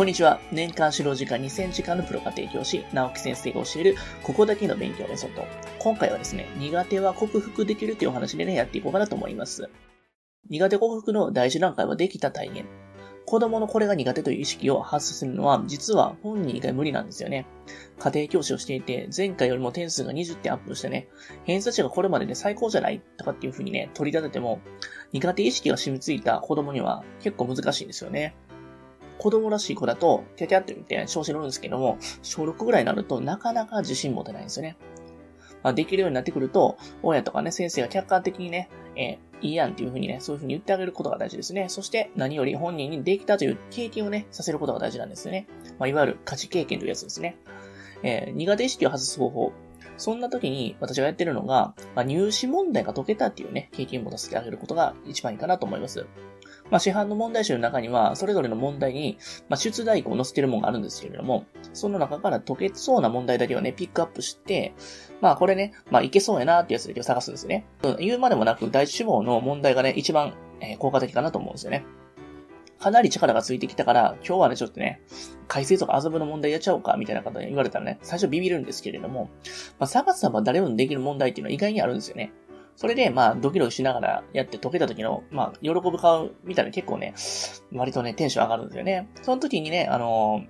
[0.00, 0.40] こんにちは。
[0.50, 5.44] 年間指導時間2000時間のプロが提供し、直木先生が教える、ここだけの勉強メソッド。
[5.78, 9.68] 今回はですね、苦手は克服できるというお話でね、やっていこうかなと思います。
[10.48, 12.64] 苦手克服の第一段階はできた体現。
[13.26, 17.44] 子供のこれが苦手という意識を発するのは、実は本人以外無理なんですよね。
[17.98, 21.08] 家庭教師をしていて、前回よりも点数が20点アップしてね、
[21.44, 23.02] 偏差値がこれまでで最高じゃない？
[23.18, 24.60] とかっていう風にね、取り立てても、
[25.12, 28.34] 苦手意識が染みついた子供には結構難しいんですよね。
[29.20, 34.78] 子供らしい子だと、キャキャって言って調子乗るんですけども、小6ぐらいになるとなかなか自信持てないんですよね。
[35.62, 41.68] まあ、できるようになってくると、親とかね、先生が客観的にね、えー、いいやんっていうふうにね、そういうふうに言ってあげることが大事ですね。
[41.68, 45.46] そして何より本人にできたという経験をね、させることが大事なんですよね。
[45.78, 47.36] まあ、いわゆる価値経験というやつですね。
[48.02, 49.52] えー、苦手意識を外す方法。
[49.98, 56.06] そんな時に私がやってるのが、まあ、入試問題が解けたっていうね、経験を持たせてあげることが一番いいかなと思います。
[56.70, 59.18] まあ、市販の問題集の中には、それぞれの問題に、
[59.48, 64.74] まあ、出題項を載せてるものがあるんですけれども、その中から解けそうな問題だけをね、ピックアップして、
[65.20, 67.66] まあ、これね、まあ、いけそうやなってやつだけを探すんですね。
[67.98, 71.84] 言うまでもなく、第一志望の問題がね、一番、え、効果的かなと思うんですよね。
[72.80, 75.02] かなり力がついてきたから、今日はね、ちょっとね、
[75.48, 79.28] 改正とか遊ぶの問題やっちゃおうか、みたいな方に言われたらね、最初ビビるんですけれども、
[79.78, 82.32] まあ、探せば誰もできる問題っていうのは意外にあるんですよね。
[82.80, 87.12] それで、まあ、ドキドキしながらやって解けた時の、まあ、喜ぶ顔見たら結構ね、
[87.74, 89.06] 割とね、テンション上がるんですよね。
[89.20, 90.44] その時にね、あの、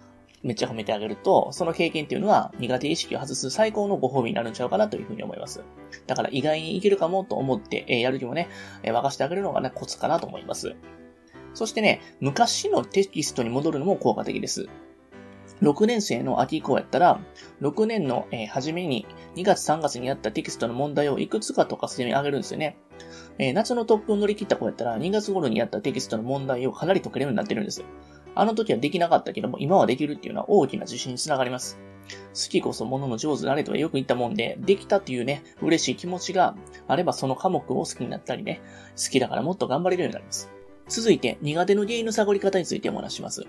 [0.44, 5.64] めっちゃ褒めてあげると、その経験っていうのは苦手意識を外す最高のご褒美になるんちゃうかなというふうに思います。
[6.06, 8.48] だから意外にいけるかもと思って、えー、やる気もね、
[8.84, 10.76] えー、沸かしてあげるのがね、コツかなと思います。
[11.52, 14.68] そしてね、昔のテキストに戻るのも効果的です。
[15.62, 17.20] 6年生の秋以降やったら、
[17.60, 22.78] 6年の、え、初めに2月3月にやったテキストの問題をいくつかとか読み上げるんですよね。
[23.38, 27.84] え、夏のトップを乗り切った子やったら、2月頃にやったテキストの問題をかなり解けるようになってるんです。
[28.34, 31.78] あの時はできなかったけども、今はできるっていうのは大きな自信につながります。
[32.34, 36.54] 好きこそ物のの上手であれとはよく言ったもんで、できたっていうね、嬉しい気持ちが
[36.88, 38.60] あればその科目を好きになったりね、
[38.96, 40.50] 好きだからもっと頑張れるようになります。
[40.88, 43.46] 続いて、苦手の原因の探り方についてお話します。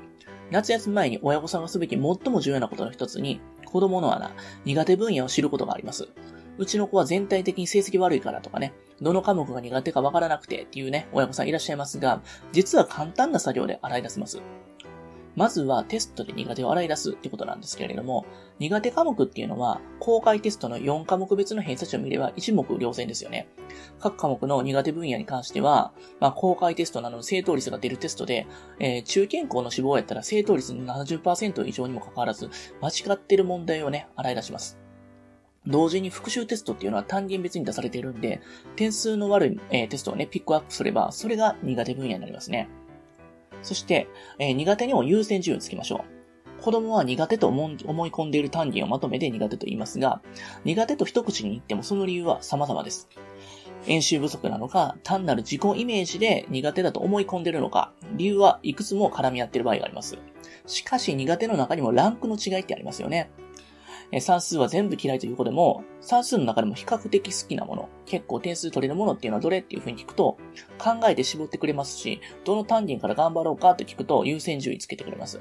[0.51, 4.35] 夏休み前に親御さんがすべき最も重要なことの一つに、子供の穴、
[4.65, 6.09] 苦手分野を知ることがあります。
[6.57, 14.41] うちの子は全体的に成績悪いからとかね、どの科目が苦手かわからなくてっていうね、親御さんいらっしゃいますが、実は簡単な作業で洗い出せます。
[15.35, 18.25] まずはテストで苦手を洗い出すってことなんですけれども、
[18.59, 23.47] 苦手科目っていうのは、公開テストの4科目別の偏差値を見れば一目瞭然ですよね。
[23.99, 28.47] 各科目の苦手分野に関しては、まあ、公開テストなどの正答率が出るテストで、
[28.79, 32.49] えー、中堅校の志望やったら正答率の70%以上にもかかわらず、
[32.81, 34.81] 間違ってる問題をね、洗い出します。
[35.67, 38.41] 同時に復習テストっていうのは単元別に出されているんで、
[38.75, 42.67] 点数の悪い、えー、テストをね、ピックアップすれば、それが苦手分野になりますね。
[43.61, 44.07] そして、
[44.39, 46.05] えー、苦手にも優先順位をつけましょ
[46.59, 46.61] う。
[46.61, 47.75] 子供は苦手と思い
[48.11, 50.21] 込んでいる単元をまとめて苦手と言いますが、
[50.63, 53.09] 苦手と一口に言ってもその理由は様々です。
[53.87, 60.19] 演習不足なのか、単なる自己イメージで苦手だと思い込んでいるのか、理由はいくつも絡み合っている場合があります。
[60.67, 63.31] しかし苦手の中にもランクの違いってありますよね。
[64.19, 70.37] 算数は全部嫌いという子でも、算数の中でも比較的好きなもの、結構点数取れるものっていうのはどれっていうふうに聞くと、
[70.77, 75.39] 考えて絞ってくれますし、どの単元から頑張ろうかと聞くと優先順位つけてくれます。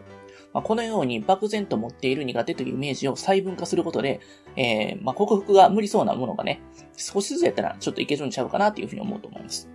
[0.53, 4.21] まあ、このように漠然と持っている苦手というイメージを細分化することで、
[4.57, 6.61] えー、まあ、克服が無理そうなものがね、
[6.97, 9.69] 少しずつやったらちょっといけるんちゃうかなっていうふうに思うと思います。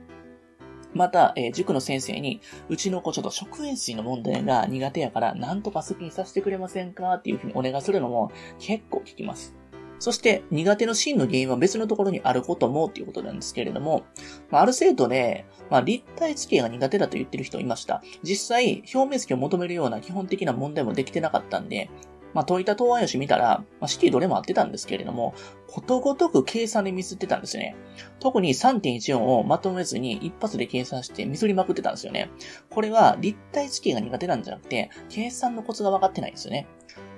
[0.96, 9.56] また、えー、塾の先生に、うちの子ちょっと食塩水の問題が苦手やから、なんとか好きにさせてくれませんかっていうふうにお願いするのも結構聞きます。
[10.00, 14.04] そして、苦手の真の原因は別のところにあることもっていうことなんですけれども、
[14.52, 18.04] まあ、ある生徒で、まあ、立体付けが苦手だと言ってる人いました。
[18.22, 21.90] 実際、表面付けを求めるような基本的な問題もできてなかったんで、
[22.36, 25.34] まあ、解いた答案用紙見たら、まあ、式どれも合ってたんですけれども、
[25.68, 27.76] ことごとく計算でミスってたんですよね。
[28.20, 32.30] 特に3.14をまとめずに一発で計算してミスりまくってたんですよね。
[32.70, 36.68] これは立体付けが苦手なんじゃなくて、計算のコツが分かってないんですよね。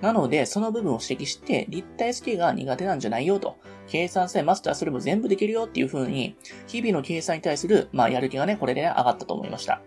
[0.02, 3.58] なので、その部分を指摘して、立体付けが苦手なんじゃないよと。
[3.88, 6.36] 計算さえマスターすれば全部できるよっていう風に、
[6.68, 9.82] 日々の計算に対する、まあ、やる気がね、これで、ね、上がったと思いました。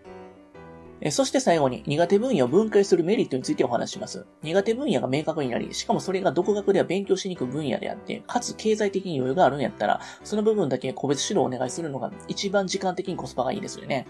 [1.09, 4.27] そして最後に苦手分野を分解するメリットについてお話します。
[4.43, 14.07] 苦手分野が明確になり、しかもそれが独学では勉強しにくい分野であって、かつ経済的に余裕があるんやったら、その部分だけ個別指導をお願いするのが一番時間的にコスパがいいですよね。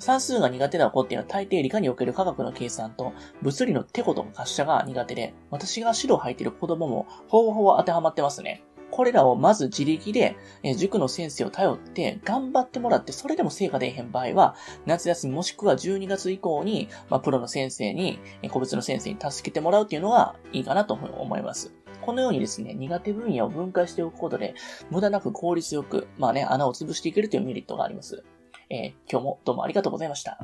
[0.00, 8.64] 算数が苦手な子っていうのは大抵理科における科学の計算と物理のテコと滑車が苦手で、私が指導入っている子供もほぼほぼ当てはまってますね。
[8.92, 14.54] これらをまず自力で、え塾の先生を頼って頑張ってもらって、それでも成果出えへん場合は、
[14.84, 21.72] 夏休みもしくは12月以降に、まあ、プロの先生に、個別の先生に助けてもらうっていうのがいいかなと思います。
[22.02, 24.54] このようにですね、苦手分野を分解しておくことで、
[24.90, 28.22] 無駄なく効率よく、まあね、穴を潰していけるというメリットがあります。
[28.68, 30.38] えー、今日もどうもありがとうございました。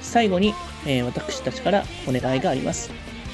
[0.00, 0.54] 最後に、
[0.86, 3.13] えー、私たちからお願いがあります。